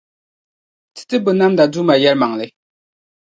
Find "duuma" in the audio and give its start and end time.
1.71-1.95